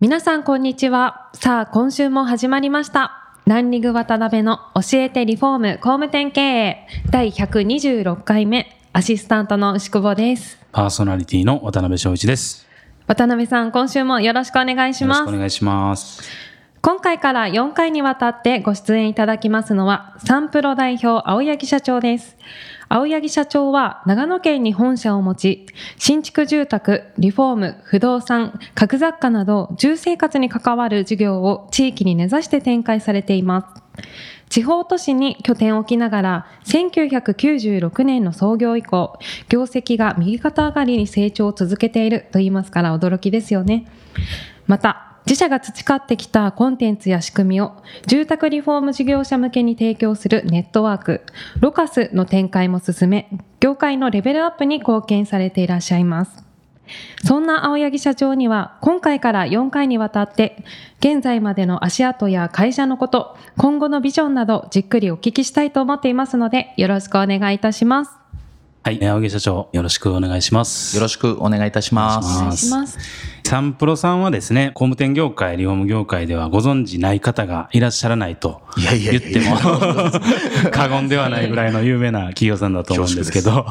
[0.00, 12.66] 皆さんこんにちはさあ今週も始まりましたランリング渡辺の教えてリフォーム工務店経営第126回目アシスタントの牛久保ですパーソナリティの渡辺翔一です。
[13.08, 16.22] 渡辺さん今週もよろしくお願いしますよろしくお願いします。
[16.80, 22.38] 今回から4回にわたってご出演いただきますのは、サンプロ代表青柳社長です。
[22.92, 34.02] 青柳社長は長野県に本社を持ち、新築住宅、リフォーム、不動産、家具雑貨など住生活に関わる事業を地域に根ざして展開されています。
[34.48, 43.86] 地方都市に拠点を置きながら、1996年の創業以降、業績が右肩上がりに成長を続けていると言いますから驚きですよね。
[44.66, 47.72] また、自社が培ってきたコンテンツや仕組みを
[48.06, 51.22] 住宅リフォーム事業者向けに提供するネットワーク、
[51.60, 56.44] ロカスの展開も進め、業界のレベルアップに貢献されていらっしゃいます。
[57.24, 60.64] そんな青柳社長には今回から4回にわたって
[60.98, 68.20] 現在までの足跡や会社のこと、今後のビジョンなどじっくりお聞きしたいと思っていますのでよろしくお願いいたします。
[68.82, 70.96] はい、青木社長、よろしくお願いします。
[70.96, 72.38] よろしくお願いいたします。
[72.38, 72.98] お願いします。
[73.44, 79.56] サンプロさんはですね、工務店業界、リフォーム業界ではご存知ない方がいらっしゃらないといやいやいや言っても
[80.70, 83.66] 過言ではないぐらいの有名な企業さんだと思うんですけど、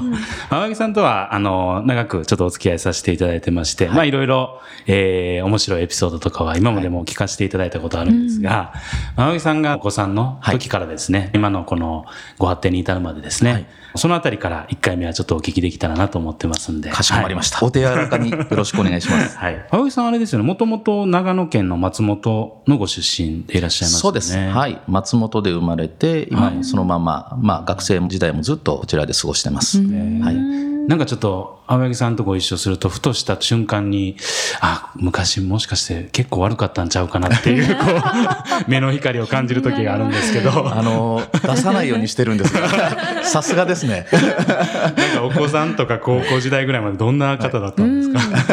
[0.49, 8.73] 青木さんとは、あの、長くちょっとお付き合いさせていただいてまして、まあいろいろ、えー、面白いエピソードとかは今までも聞かせていただいたことあるんですが、
[9.15, 12.05] 青木さんがお子さんの時からですね、今のこの
[12.37, 13.65] ご発展に至るまでですね、はい
[13.95, 16.89] そのあたりから1回目はちょっとお聞きできたらなと思ってますんで。
[16.91, 17.65] かしこまりました。
[17.65, 19.37] お手柔らかによろしくお願いします。
[19.39, 19.58] はい。
[19.69, 24.01] 青木さんあれですよね、もともと長野県の松本のご出身でいらっしゃいますよね。
[24.01, 24.37] そうです。
[24.37, 24.81] はい。
[24.87, 29.79] 松本で生まれて、今はいもそのまま、まあ学生時代もずっとこちらで過ごしてます。
[29.79, 30.69] はい。
[30.89, 34.17] なんかちょっと、青柳さんとご一緒すると、ふとした瞬間に、
[34.59, 37.83] あ、昔もしかして結構悪かったんちゃうかなっていう、 こ
[38.65, 44.07] う、目の光を感じる時があるんですけど、 あの、出さないようにしてるんですが、 さすがですね。
[44.11, 48.43] なんかお子さんとか高校時代ぐらいまでどんな方だったんですか、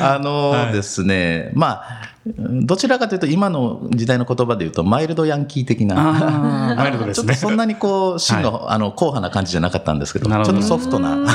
[0.00, 0.72] あのはい。
[0.72, 5.96] ですね、まあ、どちらかというと今の時代の言葉で言うとマイルドヤンキー的な。
[6.10, 7.26] あー マイルドですね。
[7.26, 11.26] ちょっとそんなにこう、真の、あの、硬派な感じじゃなかったんですけど、ちょっとソフトな、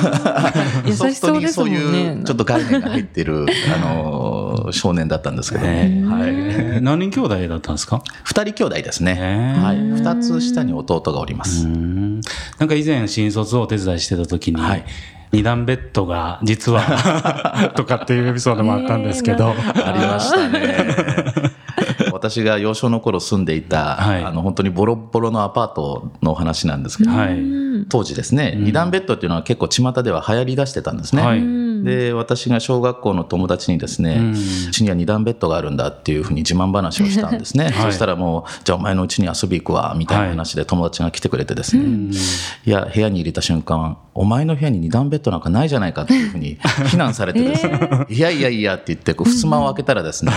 [0.96, 6.32] ソフトにそうねいうちょっと概念が入っている、あの、少年だったんですけど、えはい。
[6.78, 8.02] ー何人兄弟だったんですか？
[8.24, 9.56] 二人兄弟ですね。
[9.62, 9.78] はい。
[9.78, 11.66] 二つ下に弟がおりまうす。
[11.68, 12.22] ん。
[12.60, 14.86] なんか以前新卒をお手伝いしてた時に、はい
[15.34, 21.54] 二段ベッドが実は とかっていうエピソードもあったんですけど、ありましたね。
[22.12, 27.40] 私が幼少の頃住んでいた、はいあの本当にボロッボロのアパートのお話なんですけど、はい。
[27.90, 31.24] 当時ですね、二段ベッドっていうのは結構巷では流行り出してたんですね。
[31.24, 34.34] はいで、私が小学校の友達にですね、うん
[34.84, 37.66] には二段ベッドがあるんだっていうふうに自慢話をしたんですね。
[37.72, 37.92] はい。
[37.92, 42.12] そしたらもう、じゃあお前のうちに遊び行くわ、みたいな話で友達が来てくれてですね、
[42.66, 46.58] いや、部屋に入れた瞬間、お前の部屋に二段ベッドなんかないじゃないかっていうふうに
[46.88, 47.80] 非難されてですね、
[48.10, 50.32] いやいやいやって言って、こう、襖を開けたらですね、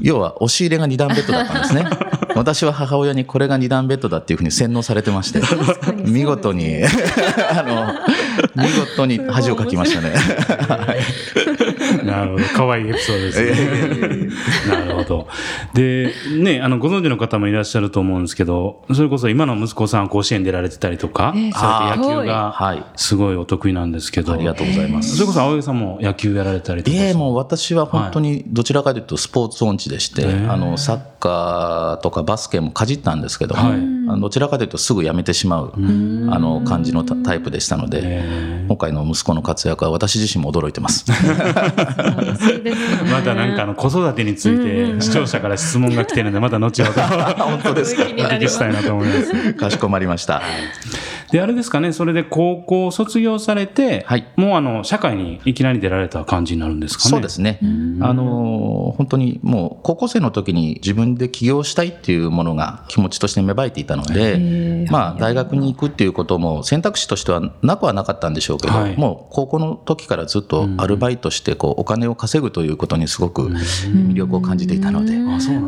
[0.00, 1.86] 要は押し入れが二段ベッドだったんですね。
[2.36, 5.40] 私は母親にこれが二段ベッドだっていうふうに洗脳されてまして、
[6.04, 7.92] 見事に、あの、
[8.60, 10.12] 見事に恥をかきましたね。
[12.04, 12.44] なるほど。
[12.54, 14.74] 可愛いエピソードですね。
[14.76, 15.28] なるほど。
[15.74, 26.96] で、ね、あの、ご存知の方もいらっしゃると思うんですけど、それこそ今の息子さん甲子園出られてたりとか、ええされて野球がはいすごいお得意なんですけど、ありがとうございますそれこそ青柳さんも野球やられたりとか？
[26.96, 35.78] いえ、もう私は本当にどちらかというとスポーツ音痴でして、あの、サッカーとかバスケもかじったんですけど、はいどちらかというとすぐやめてしまう、あ
[36.38, 38.22] の、感じのタイプでしたので、
[38.68, 41.06] 今回の息子の活躍は私自身も驚いてます。
[43.10, 48.02] またなんかあの子育てについて視聴者から質問が来てるので、また後ほど本当ですか。
[48.02, 49.54] お聞きしたいなと思います。
[49.54, 50.42] かしこまりました。
[51.30, 54.26] で、あれですかね、それで高校を卒業されて、はい。
[54.36, 57.10] もうあの、社会にいきなり出られた感じになるんですかね？
[57.10, 57.58] そうですね。
[58.00, 68.96] あの、本当にもう高校生の時に自分で起業したいっていうものが気持ちとして芽生えていたので、まあ大学に行くっていうことも選択肢としてはなくはなかったんでしょうけど、はい。
[68.96, 75.14] もう高校の時からずっとアルバイトしてこうお金を稼ぐということにすごく魅力を感じていたので、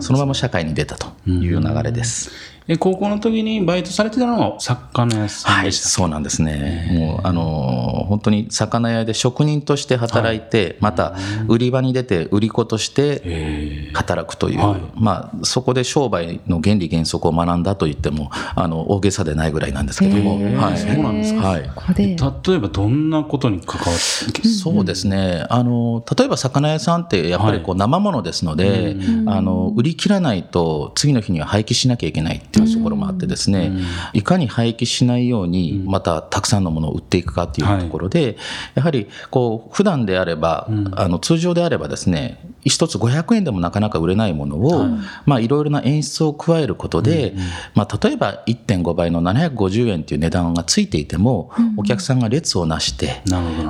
[0.00, 2.30] そのまま社会に出たという流れです。
[2.68, 6.90] え高校の時にバイトされてたのは魚屋さんはい、でした、そうなんですね。
[6.92, 11.14] もう、あのー、本当に魚屋で職人として働いて、また、
[11.48, 13.90] 売り場に出て売り子としてえ。
[13.94, 14.80] 働くという、はい。
[14.94, 20.76] まあ、そこで商売の原理原則を学んだと言っても、あの、大げさでないぐらいなんですけども、はい。
[20.76, 21.62] そうなんですはい。
[21.96, 22.14] 例
[22.54, 25.46] えばどんなことに関わって、そうですね。
[25.50, 28.96] あの、例えば魚屋さんってやっぱりこう生物ですので、
[29.26, 33.72] あの、売り切らないと次の日には廃棄しなきゃいけないっていうところもあってですね、
[34.12, 38.36] いかに廃棄しないように、またたくさんのものを売っていくかっていうところで、
[38.74, 44.86] やはりこう、普段であれば、あの、通常であればですね、一つ500円でもなかなか売れないものを、
[45.24, 47.34] まあ、いろいろな演出を加えることで、
[47.74, 53.22] まあ、例えば1.5倍の750円という値段がついていても、お客さんが列をなして。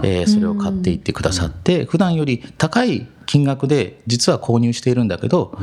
[0.02, 5.56] えーそれを買っていってくださって、普段より高い金額で実は購入しているんだけど、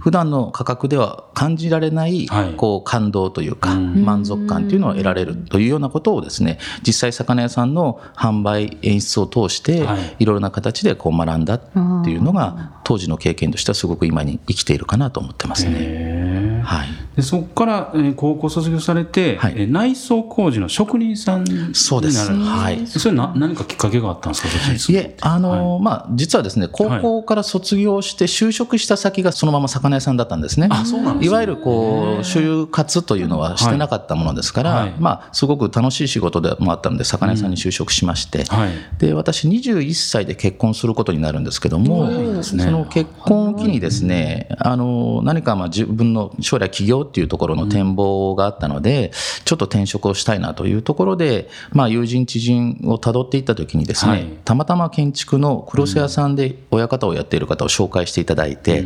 [0.00, 2.54] 普段の価格では感じられないはい。
[2.56, 10.16] こう感動というか、満足感というのを得られるというようなことをですね実際魚屋さんの販売演出を通して、はい。
[10.20, 11.60] い、ろいろな形でこう学んだっ
[12.04, 16.27] ていうのが当時の経験としてはすごく今に生きているかなと思ってますね。
[16.62, 16.88] はい。
[17.16, 19.54] でそこから、えー高校卒業されて、はい。
[19.56, 22.32] えー内装工事の職人さんになられたそうです。
[22.32, 22.86] はい。
[22.86, 24.42] それな何かきっかけがあったんです
[24.86, 30.68] かいえ、あのーまあ、実はですね、高校から卒業して就職した先がそのまま魚屋さんだったんですね。
[30.70, 31.26] あそうなんですね。
[31.26, 34.94] いわゆるこう、就活というのはしてなかったものですから、はい。
[34.98, 38.70] まあ、すごく楽しい仕事でもあったので、魚屋さんに就職しまして、はい。
[38.98, 42.70] で、私21歳で結婚することになるんですけども、そね。
[42.70, 49.12] の結婚を機にですね、あの、何かまあ自分の将来起業っていうところの展望があったので、
[49.44, 58.82] ちょっと転職をしたいなというところで、まあ友人知人をたどっていった時にですね、はいたまたま建築のクロス屋さんで親方をやっている方を紹介していただいて、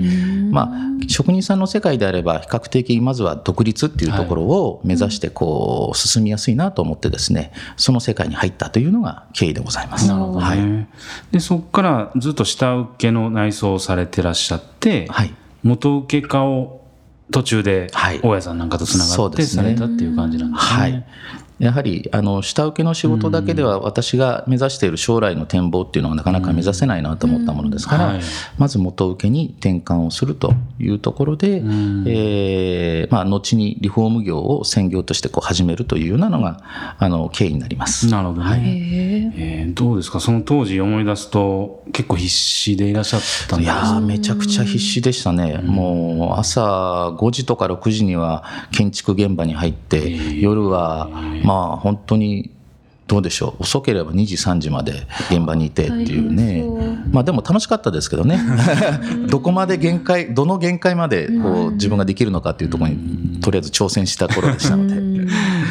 [0.50, 0.68] まあ
[1.08, 10.08] 職人さんの世界であれば比較的まずは独立っていうところを目指してこう進みやすいなと思ってですね、その世界に入ったというのが経緯でございます。
[10.08, 10.88] なるほどね、はい。
[11.32, 15.34] でそこからずっと下請けの内装をされてらっしゃって、はい。
[15.62, 16.81] 元請け家を
[17.32, 20.80] 途中ではい大家さんなんかとつながってされたっていう感じなんですね。
[20.80, 21.04] はい。
[21.62, 28.20] やはり、あの、下請けの仕事だけでは私が目指している将来の展望っていうのはなかなか目指せないなと思ったものですから、はい。
[28.58, 31.62] まず元請けに転換をするというところで、
[32.06, 38.08] えーまあ、後にリフォーム業を専業としてこう始めるというようなのが、あの、経緯になります。
[38.10, 38.48] なるほどね。
[38.48, 38.60] はい。
[38.64, 40.20] えーどうですか？
[40.20, 51.08] その当時思い出すと結構必死でいらっしゃったんですいやーめちゃくちゃ必死でしたね、もう朝5時とか6時には建築現場に入って、夜は
[51.52, 52.50] まあ本当に
[53.08, 56.64] どうでしょう、遅ければ2時、3時まで現場にいてっていうね、
[57.10, 58.40] まあでも楽しかったですけどね、
[59.28, 65.02] どこまで限界、どの限界までこう自分ができるのかっていうところに、とりあえず挑戦した頃でしたので。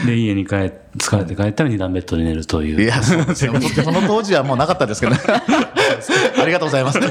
[0.06, 3.54] で家に帰疲れて帰ったら二段ベッドで寝るといういや、そうですよ。
[3.84, 5.20] その当時はもうなかったですけどね。
[6.42, 7.00] ありがとうございます。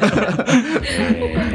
[0.89, 1.50] えー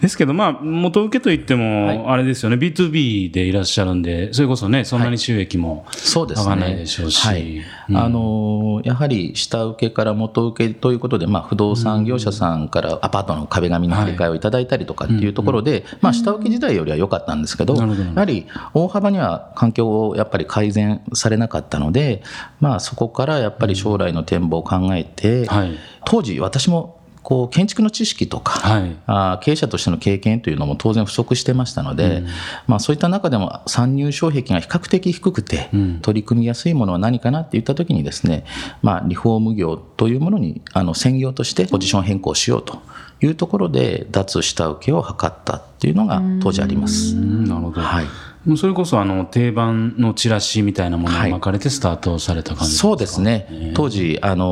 [0.00, 6.44] ですけど、まあ、元請けといっても、あれですよね、B2B でいらっしゃるんで、それこそね、そんなに収益もそうですね。
[6.44, 7.26] 上がらないでしょうし。
[7.26, 7.60] はい。
[7.88, 7.96] うん。
[7.96, 17.82] あのーやはり下請けから元請けということで、まあ、不動産業者さんからアパートの壁紙の張り替えをいただいたりとかっていうところで、まあ、下請け時代よりは良かったんですけど、ど。
[17.82, 22.22] やはり大幅には環境をやっぱり改善されなかったので、
[22.60, 25.78] まあ、そこからやっぱり将来の展望を考えて、はい。
[26.04, 28.96] 当時私もこう建築の知識とか、はい。
[29.06, 32.22] あー経営者としての経験というのも当然不足してましたので、
[32.66, 35.68] まあ、そういった中でも参入障壁が比較的低くて、
[36.02, 38.44] 取り組みやすいものは何かなって言ったときにですね、
[38.82, 42.80] まあ、リフォーム業というものにあの専業としてポジション変更しようと
[43.20, 47.14] いうところで脱下請けを図ったっていうのが当時あります。
[47.14, 47.44] うん。
[47.44, 47.80] なるほど。
[47.80, 48.06] はい
[48.44, 51.30] もうそれこそあの定番のチラシみたいなものをはい。
[51.30, 54.46] 巻かれてスタートされた感じそうですね、当時、あの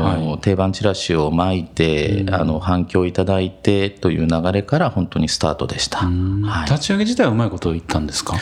[0.00, 5.98] ーは定番チラシを巻いて、あの反響いただいてという流れから本当にスタートでした。
[5.98, 6.70] はい。
[6.70, 8.40] 立ち上げ自体はうまいこと言ったんですか、はい、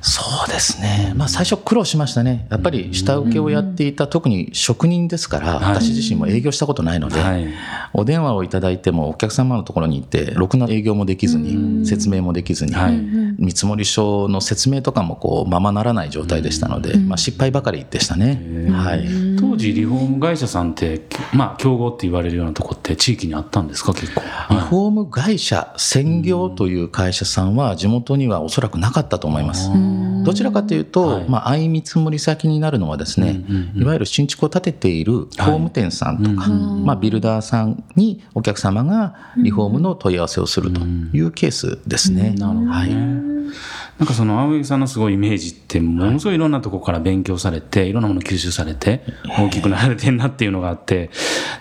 [0.00, 5.74] そうですね、まあ、最初、苦労しましたね、やっぱり下請けをやっていた、特に職人ですから、はい。
[5.74, 7.46] 私自身も営業したことないので、はい。
[7.92, 12.98] お電話をいただいても、お客様のところに行って、ろくな営業もできずに、説明もできずに、はい。
[13.38, 19.06] 見積書所の説明とかもこうままならない状態でしたので、まあ、失敗ばかりでしたね、はい、
[19.38, 21.02] 当時リフォーム会社さんって
[21.34, 23.92] まあ競合って言われるようなとこって地域にあったんですか？
[23.92, 29.70] 結構、リフォーム会社専業という会社さんは地元にはおそらくなかったと思います。
[30.24, 33.42] どちらかというと、はい、まあ、相見積もり先になるのはですね、
[33.74, 42.34] いわゆる新築を建てている工務店さんとか、まあ、ビルダーさんにお客様がリフォームの問い合わせをするというケースですね。
[42.36, 42.90] なるほど、はい
[44.00, 49.02] なんかその青柳さんのすごいイメージってものすごいいろんなところから勉強されて、いろんなもの吸収されて
[49.38, 51.10] 大きくなられてんなっていうのがあって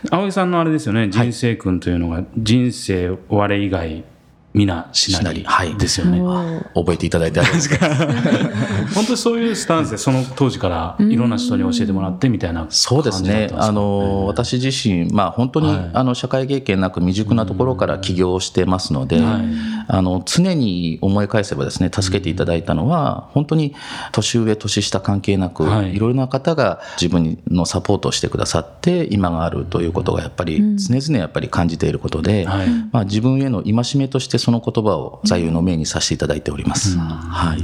[0.09, 4.05] 青柳さんのあれですよね人生君というのが人生我以外
[4.53, 5.45] 皆しなり
[5.77, 8.95] ですよね、はい、覚えていただいてありがとうございます。
[8.95, 13.51] 本当にそういうスタンスでその当時からいろんな人に教えてもらってみたいなそうですね。
[13.55, 19.43] あの私自身、まあ、本当に、はい、あの社会経験なく未熟なところから起業してますので、はい、
[19.91, 23.73] あの常に思い返せばですね助けていただいたのは本当に
[24.11, 32.45] 年上年下関係なく、はい、いろいろな方が自分のサポートをしてくださって今があるということがやっぱり常々やっぱり感じていることで、
[32.91, 36.95] まあ、自分への戒めとしてその言葉を座右の銘にさせていただいております。
[36.99, 37.63] はい。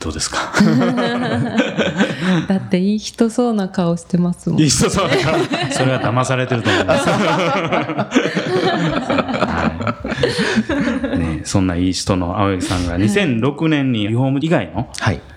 [0.00, 0.38] どうですか？
[2.48, 4.60] だっていい人そうな顔してますもん。
[4.60, 5.34] いい人そうな顔。
[5.72, 7.06] それは騙されてると思います。
[7.06, 7.12] ね、
[11.48, 14.92] そんないい人の青柳さんが2006年にリフォーム以外の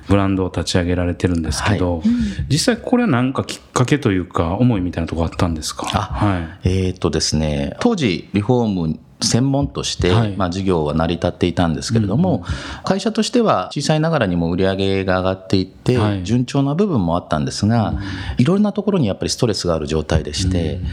[0.08, 2.08] ブランドを立ち上げられてるんですけど、はい、
[2.50, 5.86] 実際これは何かきっかけというか思いみたいなところあったんですか？
[5.88, 12.84] はい、えー、っとですね当時リフォーム専門として、はい、まあ、事業は成り立っていたんですけれども、うん。
[12.84, 18.00] 会社としては小さいながらにも売り上げが上がっていって、はい、順調な部分もあったんですが、うん、
[18.40, 20.84] いろんなところにやっぱりストレスがある状態でして、うん、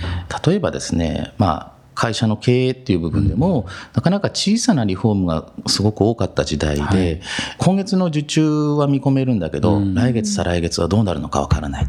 [0.46, 7.20] 例えばですね、まあ、会社の経営っていう部分でも、なかなか小さなリフォームがすごく多かった時代で、はい、
[7.58, 11.88] 今月の受注は見込めるんだけど、来月再来月はどうなるのかわからない、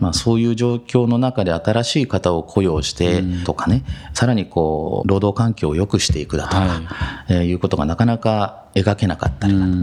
[0.00, 6.68] まあ、そういう状況の中で新しい方を雇用してとかね、さらにこう労働環境を良くしていくだとか、はい。
[7.28, 9.78] えー、いうことがなかなか描けなかったりだとか、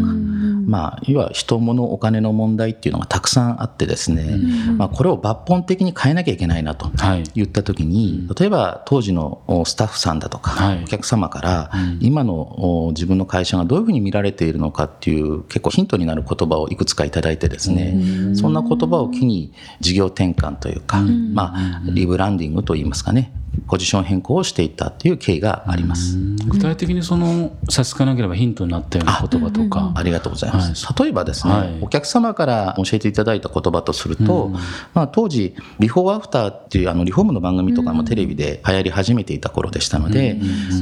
[0.66, 4.40] まあ、要は人物お金の問題っていうのがたくさんあってですね、
[4.78, 6.90] まあ、これを抜本的に変えなきゃいけないなと
[7.36, 23.32] 言った時に、例えば当時のスタッフさんだとか、お客様から今の自分の会社がどういうふうに見られているのかっていう結構ヒントになる言葉をいくつか頂いてですね、そんな言葉を機に事業転換というか、まあ、リブランディングといいますかね
[23.68, 26.18] ポジション変更をしていったっていう経緯があります。
[26.48, 29.92] 具体的にその差し支えなければヒントになったような言葉とか。
[29.96, 30.86] ありがとうございます。
[30.86, 34.54] はい、例えばですね、はい、お客様から教えていただいた言葉とすると、うん、
[34.94, 40.36] まあ当時、ビフォーアフターっていうあのリフォームの番組とかもテレビで流行り始めていた頃でしたので、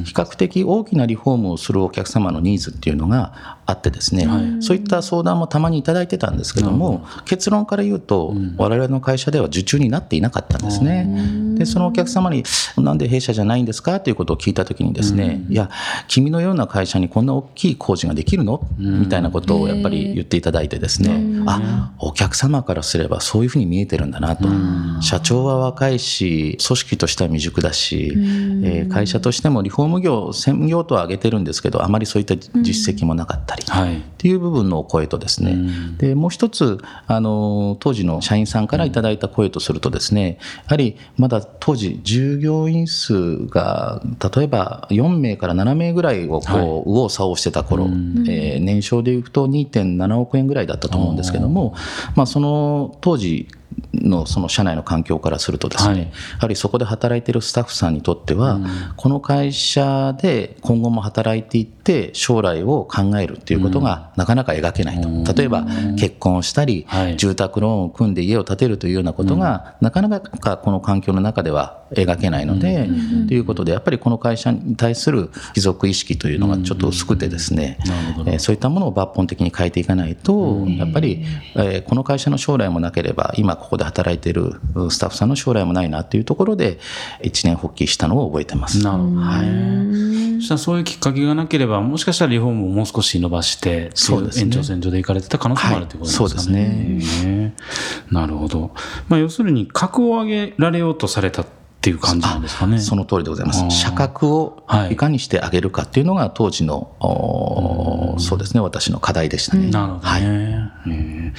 [0.05, 11.55] 比較的大きなリフォームをするお客様のニーズっていうのがあってですね、はい、そういった相談もたまにいただいてたんですけども、結論から言うと、うん、我々の会社では受注になっていなかったんですね。
[11.55, 12.43] で、そのお客様に、
[12.77, 13.99] なんで弊社じゃないんですか？
[13.99, 15.69] ということを聞いたときにですね、うん、いや、
[16.07, 24.47] 君のような会社にこんな大きい工事ができるの、うん、みたいなことをやっぱり言っていただいてですね、あ、お客様からすればそういうふうに見えてるんだなと。
[25.01, 35.55] 社長は若いし、組織としては未熟だし、えー、会社としてもリフォーム業、専業とは挙げてるんですけど、あまりそういった実績もなかったり、はい、っていう部分の声とですね、
[35.97, 44.01] で、もう一つ、あの、当時の社員さんからいただいた声とするとですね、やはりまだ当時従業員数が
[44.35, 51.73] 例えば4名から7名ぐらいをこう、はい、右往左往してた頃、えー、年商でいうと2.7億円ぐらいだったと思うんですけども、
[52.15, 53.47] まあ、その当時
[53.93, 56.07] のその社内の環境からするとですね、はい、や
[56.39, 65.65] はりそこで働いているスタッフさんにとっては、うん、この会社で今後も働いていって将来を考えるっていうことがなかなか描けないと、うん、例えば
[65.97, 72.89] 結婚したり、はい、住宅ローンを組んで家を建てるというようなことが、なかなかこの環境の中では描けないので、
[73.27, 77.77] ということでやっぱりこの会社に対する貴族意識というのがちょっと薄くてですね、
[78.25, 81.25] えー、そういったものを抜本的に変えていかないと、やっぱり、
[81.55, 86.79] えー、この会社の将来もなければ今ここで働いているスタッフさんの将来もないなというところで
[87.21, 88.83] 一年発起したのを覚えてます。
[88.83, 96.59] なるほど、はい、そしたらそういうきっかけがなければもしかしたらリフォームをもう少し伸ばしてそうです、ね、延長線上で行かれてた可能性もあるということですかね。
[96.61, 97.55] はい、そうですね。
[98.11, 98.71] なるほど、
[99.07, 101.45] まあ、要するに格を上げられようとされたっ
[101.79, 102.79] ていう感じなんですかね。
[102.79, 103.69] その通りでございます。
[103.69, 104.95] 社格をい。
[104.95, 109.69] かにしてあげるかっていうのが当時の、はい、そうですね、私の課題でしたね。
[109.69, 110.09] なるほどね。
[110.09, 110.23] はい。
[110.89, 111.33] え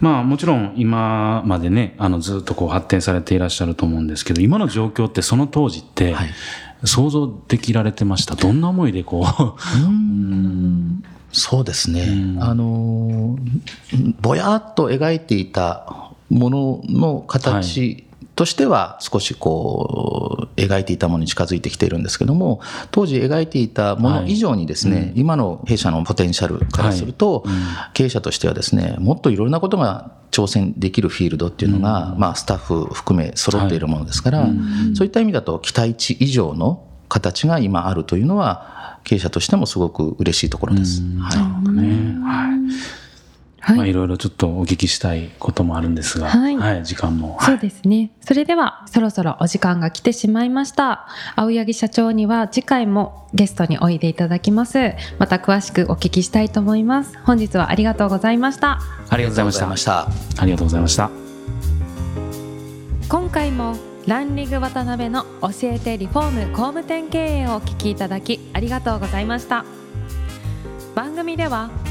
[0.00, 6.28] まあもちろん今までね、あのずっとこう発展されていらっしゃると思うんですけど、今の状況ってその当時って、はい。
[6.84, 8.36] 想像できられてました？
[8.36, 11.02] どんな思いでこううん。
[11.32, 12.42] そうですね、うん。
[12.42, 13.36] あの
[14.20, 18.04] ぼやっと描いていたものの形
[18.38, 22.60] としては少しこう描いていたものに近づいてきているんですけども
[22.92, 27.44] 当時描いていたもの以上にですね、今の弊社のポテンシャルからすると、
[27.94, 34.46] 経営者としてはですねもっといろんなことが挑戦できるフィールドっていうのが、まあ、スタッフ含め揃っているものですから、
[34.94, 41.02] そういった意味だと期待値以上の形が今あるというのは経営者としてもすごく嬉しいところです。
[41.18, 41.68] はい。
[41.72, 42.16] ね。
[42.22, 43.07] はい
[43.60, 47.38] はいまあ、いろいろちょっとお聞きしたいこともあるんですが、はい時間も。
[47.40, 48.10] そうですね。
[48.20, 51.08] それではそろそろお時間が来てしまいました。
[51.34, 54.94] 青柳社長には次回もゲストにおいでいただきます。
[55.18, 57.18] また詳しくお聞きしたいと思います。
[57.24, 58.80] 本日はありがとうございました。
[59.08, 60.08] ありがとうございました。
[60.08, 60.42] した。
[60.42, 61.10] ありがとうございました。
[63.08, 69.66] 今回もランリング渡辺の教えてリフォーム工務店経営をお聞きいただきありがとうございました
[70.94, 71.70] 番組では